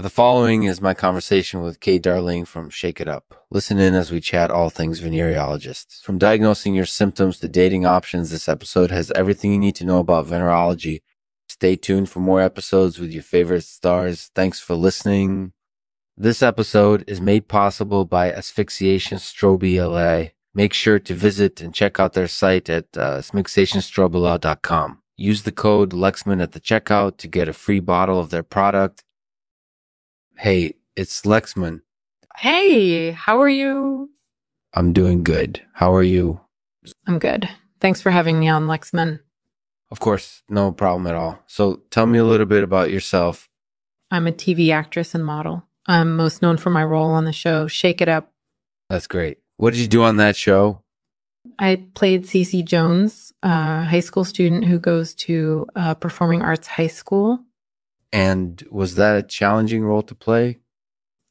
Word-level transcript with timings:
The 0.00 0.08
following 0.08 0.62
is 0.62 0.80
my 0.80 0.94
conversation 0.94 1.60
with 1.60 1.80
Kate 1.80 2.00
Darling 2.00 2.46
from 2.46 2.70
Shake 2.70 3.02
It 3.02 3.08
Up. 3.08 3.44
Listen 3.50 3.78
in 3.78 3.94
as 3.94 4.10
we 4.10 4.18
chat 4.18 4.50
all 4.50 4.70
things 4.70 5.02
venereologists. 5.02 6.00
From 6.00 6.16
diagnosing 6.16 6.74
your 6.74 6.86
symptoms 6.86 7.38
to 7.40 7.48
dating 7.48 7.84
options, 7.84 8.30
this 8.30 8.48
episode 8.48 8.90
has 8.90 9.10
everything 9.10 9.52
you 9.52 9.58
need 9.58 9.74
to 9.74 9.84
know 9.84 9.98
about 9.98 10.26
venereology. 10.26 11.02
Stay 11.50 11.76
tuned 11.76 12.08
for 12.08 12.20
more 12.20 12.40
episodes 12.40 12.98
with 12.98 13.12
your 13.12 13.22
favorite 13.22 13.64
stars. 13.64 14.30
Thanks 14.34 14.58
for 14.58 14.74
listening. 14.74 15.52
This 16.16 16.42
episode 16.42 17.04
is 17.06 17.20
made 17.20 17.46
possible 17.46 18.06
by 18.06 18.32
Asphyxiation 18.32 19.18
Strobe 19.18 19.76
LA. 19.76 20.30
Make 20.54 20.72
sure 20.72 20.98
to 20.98 21.14
visit 21.14 21.60
and 21.60 21.74
check 21.74 22.00
out 22.00 22.14
their 22.14 22.26
site 22.26 22.70
at 22.70 22.86
uh, 22.96 23.18
asphyxiationstrobela.com. 23.18 25.02
Use 25.18 25.42
the 25.42 25.52
code 25.52 25.90
Lexman 25.90 26.42
at 26.42 26.52
the 26.52 26.60
checkout 26.60 27.18
to 27.18 27.28
get 27.28 27.48
a 27.48 27.52
free 27.52 27.80
bottle 27.80 28.18
of 28.18 28.30
their 28.30 28.42
product 28.42 29.04
Hey, 30.40 30.76
it's 30.96 31.20
Lexman. 31.26 31.82
Hey, 32.38 33.10
how 33.10 33.42
are 33.42 33.48
you? 33.50 34.08
I'm 34.72 34.94
doing 34.94 35.22
good. 35.22 35.60
How 35.74 35.94
are 35.94 36.02
you? 36.02 36.40
I'm 37.06 37.18
good. 37.18 37.46
Thanks 37.78 38.00
for 38.00 38.10
having 38.10 38.40
me 38.40 38.48
on, 38.48 38.66
Lexman. 38.66 39.20
Of 39.90 40.00
course, 40.00 40.42
no 40.48 40.72
problem 40.72 41.06
at 41.06 41.14
all. 41.14 41.40
So 41.46 41.82
tell 41.90 42.06
me 42.06 42.18
a 42.18 42.24
little 42.24 42.46
bit 42.46 42.64
about 42.64 42.90
yourself. 42.90 43.50
I'm 44.10 44.26
a 44.26 44.32
TV 44.32 44.72
actress 44.72 45.14
and 45.14 45.26
model. 45.26 45.66
I'm 45.86 46.16
most 46.16 46.40
known 46.40 46.56
for 46.56 46.70
my 46.70 46.84
role 46.84 47.10
on 47.10 47.26
the 47.26 47.34
show 47.34 47.66
Shake 47.66 48.00
It 48.00 48.08
Up. 48.08 48.32
That's 48.88 49.06
great. 49.06 49.40
What 49.58 49.74
did 49.74 49.80
you 49.80 49.88
do 49.88 50.02
on 50.04 50.16
that 50.16 50.36
show? 50.36 50.80
I 51.58 51.84
played 51.92 52.24
Cece 52.24 52.64
Jones, 52.64 53.34
a 53.42 53.84
high 53.84 54.00
school 54.00 54.24
student 54.24 54.64
who 54.64 54.78
goes 54.78 55.14
to 55.16 55.66
a 55.76 55.94
performing 55.94 56.40
arts 56.40 56.66
high 56.66 56.86
school 56.86 57.44
and 58.12 58.62
was 58.70 58.96
that 58.96 59.18
a 59.18 59.26
challenging 59.26 59.84
role 59.84 60.02
to 60.02 60.14
play? 60.14 60.58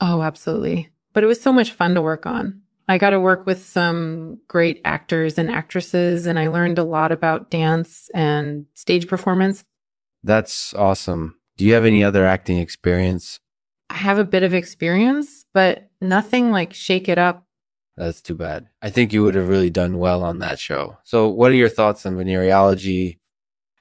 Oh, 0.00 0.22
absolutely. 0.22 0.90
But 1.12 1.24
it 1.24 1.26
was 1.26 1.40
so 1.40 1.52
much 1.52 1.72
fun 1.72 1.94
to 1.94 2.02
work 2.02 2.26
on. 2.26 2.62
I 2.88 2.96
got 2.96 3.10
to 3.10 3.20
work 3.20 3.44
with 3.44 3.64
some 3.64 4.40
great 4.48 4.80
actors 4.84 5.36
and 5.36 5.50
actresses, 5.50 6.26
and 6.26 6.38
I 6.38 6.48
learned 6.48 6.78
a 6.78 6.84
lot 6.84 7.12
about 7.12 7.50
dance 7.50 8.10
and 8.14 8.66
stage 8.74 9.06
performance. 9.06 9.64
That's 10.22 10.72
awesome. 10.74 11.38
Do 11.58 11.64
you 11.66 11.74
have 11.74 11.84
any 11.84 12.02
other 12.02 12.24
acting 12.24 12.58
experience? 12.58 13.40
I 13.90 13.94
have 13.94 14.18
a 14.18 14.24
bit 14.24 14.42
of 14.42 14.54
experience, 14.54 15.44
but 15.52 15.90
nothing 16.00 16.50
like 16.50 16.72
Shake 16.72 17.08
It 17.08 17.18
Up. 17.18 17.44
That's 17.96 18.20
too 18.20 18.36
bad. 18.36 18.68
I 18.80 18.90
think 18.90 19.12
you 19.12 19.24
would 19.24 19.34
have 19.34 19.48
really 19.48 19.70
done 19.70 19.98
well 19.98 20.22
on 20.22 20.38
that 20.38 20.58
show. 20.60 20.98
So, 21.04 21.28
what 21.28 21.50
are 21.50 21.56
your 21.56 21.68
thoughts 21.68 22.06
on 22.06 22.16
venereology? 22.16 23.18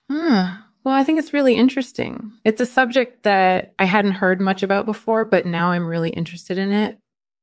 Hmm. 0.09 0.61
Well, 0.87 0.95
I 0.95 1.03
think 1.03 1.19
it's 1.19 1.33
really 1.33 1.55
interesting. 1.55 2.31
It's 2.45 2.61
a 2.61 2.65
subject 2.65 3.23
that 3.23 3.73
I 3.77 3.83
hadn't 3.83 4.13
heard 4.13 4.39
much 4.39 4.63
about 4.63 4.85
before, 4.85 5.25
but 5.25 5.45
now 5.45 5.71
I'm 5.71 5.85
really 5.85 6.11
interested 6.11 6.57
in 6.57 6.71
it. 6.71 6.97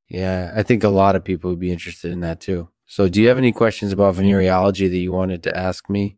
Yeah, 0.09 0.51
I 0.57 0.63
think 0.63 0.83
a 0.83 0.89
lot 0.89 1.15
of 1.15 1.25
people 1.25 1.51
would 1.51 1.61
be 1.61 1.71
interested 1.71 2.11
in 2.11 2.21
that 2.21 2.41
too. 2.41 2.71
So, 2.87 3.07
do 3.07 3.21
you 3.21 3.29
have 3.29 3.37
any 3.37 3.53
questions 3.53 3.93
about 3.93 4.15
venereology 4.15 4.89
that 4.89 4.97
you 4.97 5.13
wanted 5.13 5.43
to 5.43 5.55
ask 5.55 5.91
me? 5.91 6.17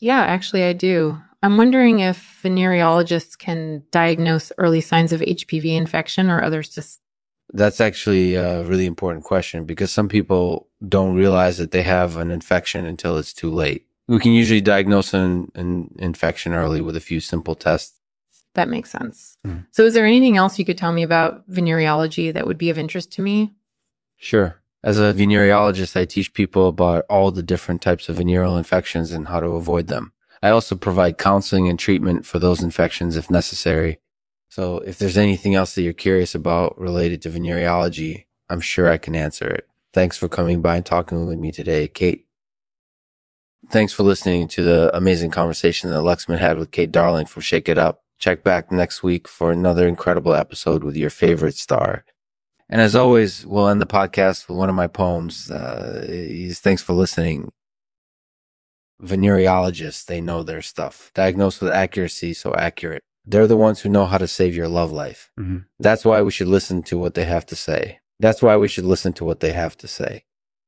Yeah, 0.00 0.18
actually, 0.22 0.64
I 0.64 0.72
do. 0.72 1.22
I'm 1.40 1.56
wondering 1.56 2.00
if 2.00 2.40
venereologists 2.42 3.38
can 3.38 3.84
diagnose 3.92 4.50
early 4.58 4.80
signs 4.80 5.12
of 5.12 5.20
HPV 5.20 5.76
infection 5.76 6.28
or 6.28 6.42
others 6.42 6.70
just. 6.70 6.98
That's 7.52 7.80
actually 7.80 8.34
a 8.34 8.64
really 8.64 8.86
important 8.86 9.24
question 9.24 9.66
because 9.66 9.92
some 9.92 10.08
people 10.08 10.66
don't 10.88 11.14
realize 11.14 11.58
that 11.58 11.70
they 11.70 11.82
have 11.82 12.16
an 12.16 12.32
infection 12.32 12.84
until 12.86 13.18
it's 13.18 13.32
too 13.32 13.52
late. 13.52 13.85
We 14.08 14.18
can 14.20 14.32
usually 14.32 14.60
diagnose 14.60 15.12
an, 15.14 15.50
an 15.54 15.94
infection 15.98 16.52
early 16.52 16.80
with 16.80 16.96
a 16.96 17.00
few 17.00 17.20
simple 17.20 17.54
tests. 17.54 18.00
That 18.54 18.68
makes 18.68 18.90
sense. 18.90 19.36
Mm. 19.46 19.66
So, 19.70 19.84
is 19.84 19.94
there 19.94 20.06
anything 20.06 20.36
else 20.36 20.58
you 20.58 20.64
could 20.64 20.78
tell 20.78 20.92
me 20.92 21.02
about 21.02 21.48
venereology 21.50 22.32
that 22.32 22.46
would 22.46 22.56
be 22.56 22.70
of 22.70 22.78
interest 22.78 23.12
to 23.12 23.22
me? 23.22 23.54
Sure. 24.16 24.60
As 24.82 24.98
a 24.98 25.12
venereologist, 25.12 25.98
I 25.98 26.04
teach 26.04 26.32
people 26.32 26.68
about 26.68 27.04
all 27.10 27.30
the 27.30 27.42
different 27.42 27.82
types 27.82 28.08
of 28.08 28.16
venereal 28.16 28.56
infections 28.56 29.12
and 29.12 29.28
how 29.28 29.40
to 29.40 29.48
avoid 29.48 29.88
them. 29.88 30.12
I 30.42 30.50
also 30.50 30.76
provide 30.76 31.18
counseling 31.18 31.68
and 31.68 31.78
treatment 31.78 32.24
for 32.24 32.38
those 32.38 32.62
infections 32.62 33.16
if 33.16 33.30
necessary. 33.30 33.98
So, 34.48 34.78
if 34.78 34.98
there's 34.98 35.18
anything 35.18 35.54
else 35.54 35.74
that 35.74 35.82
you're 35.82 35.92
curious 35.92 36.34
about 36.34 36.78
related 36.80 37.20
to 37.22 37.30
venereology, 37.30 38.26
I'm 38.48 38.60
sure 38.60 38.88
I 38.88 38.96
can 38.96 39.14
answer 39.14 39.48
it. 39.48 39.68
Thanks 39.92 40.16
for 40.16 40.28
coming 40.28 40.62
by 40.62 40.76
and 40.76 40.86
talking 40.86 41.26
with 41.26 41.38
me 41.38 41.52
today, 41.52 41.88
Kate. 41.88 42.25
Thanks 43.70 43.92
for 43.92 44.04
listening 44.04 44.46
to 44.48 44.62
the 44.62 44.96
amazing 44.96 45.30
conversation 45.30 45.90
that 45.90 45.96
Lexman 45.96 46.38
had 46.38 46.58
with 46.58 46.70
Kate 46.70 46.92
Darling 46.92 47.26
from 47.26 47.42
Shake 47.42 47.68
It 47.68 47.78
Up. 47.78 48.02
Check 48.18 48.42
back 48.42 48.70
next 48.70 49.02
week 49.02 49.26
for 49.28 49.50
another 49.50 49.88
incredible 49.88 50.34
episode 50.34 50.84
with 50.84 50.96
your 50.96 51.10
favorite 51.10 51.56
star. 51.56 52.04
And 52.68 52.80
as 52.80 52.96
always, 52.96 53.44
we'll 53.44 53.68
end 53.68 53.80
the 53.80 53.86
podcast 53.86 54.48
with 54.48 54.56
one 54.56 54.68
of 54.68 54.74
my 54.74 54.86
poems. 54.86 55.50
Uh, 55.50 56.50
thanks 56.54 56.82
for 56.82 56.92
listening. 56.94 57.52
Venereologists, 59.02 60.06
they 60.06 60.20
know 60.20 60.42
their 60.42 60.62
stuff. 60.62 61.10
Diagnosed 61.14 61.60
with 61.60 61.72
accuracy, 61.72 62.32
so 62.34 62.54
accurate. 62.54 63.02
They're 63.24 63.46
the 63.46 63.56
ones 63.56 63.80
who 63.80 63.88
know 63.88 64.06
how 64.06 64.18
to 64.18 64.28
save 64.28 64.56
your 64.56 64.68
love 64.68 64.92
life. 64.92 65.30
Mm-hmm. 65.38 65.58
That's 65.78 66.04
why 66.04 66.22
we 66.22 66.30
should 66.30 66.48
listen 66.48 66.82
to 66.84 66.98
what 66.98 67.14
they 67.14 67.24
have 67.24 67.44
to 67.46 67.56
say. 67.56 67.98
That's 68.18 68.42
why 68.42 68.56
we 68.56 68.68
should 68.68 68.84
listen 68.84 69.12
to 69.14 69.24
what 69.24 69.40
they 69.40 69.52
have 69.52 69.76
to 69.78 69.88
say. 69.88 70.24